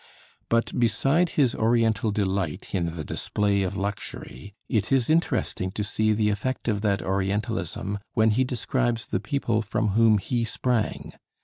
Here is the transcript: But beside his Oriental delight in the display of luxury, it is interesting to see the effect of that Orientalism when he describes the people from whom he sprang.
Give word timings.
But 0.49 0.79
beside 0.79 1.29
his 1.37 1.53
Oriental 1.53 2.09
delight 2.09 2.73
in 2.73 2.95
the 2.95 3.03
display 3.03 3.61
of 3.61 3.77
luxury, 3.77 4.55
it 4.67 4.91
is 4.91 5.11
interesting 5.11 5.69
to 5.73 5.83
see 5.83 6.11
the 6.11 6.29
effect 6.31 6.67
of 6.67 6.81
that 6.81 7.03
Orientalism 7.03 7.99
when 8.15 8.31
he 8.31 8.43
describes 8.43 9.05
the 9.05 9.19
people 9.19 9.61
from 9.61 9.89
whom 9.89 10.17
he 10.17 10.43
sprang. 10.43 11.13